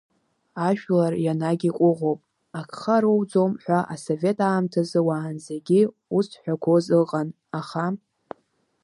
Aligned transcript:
Ажәлар 0.67 1.13
ианагь 1.25 1.65
иҟәыӷоуп, 1.69 2.19
агха 2.59 2.97
роуӡом 3.03 3.51
ҳәа 3.63 3.79
асовет 3.93 4.37
аамҭазы 4.47 4.99
уаанӡагьы 5.07 5.81
ус 6.17 6.25
зҳәақәоз 6.31 6.85
ыҟан, 7.01 7.27
аха… 7.59 7.85